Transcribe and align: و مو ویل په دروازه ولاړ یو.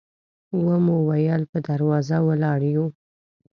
و 0.63 0.65
مو 0.85 0.97
ویل 1.09 1.41
په 1.51 1.57
دروازه 1.69 2.17
ولاړ 2.27 2.59
یو. 2.75 2.85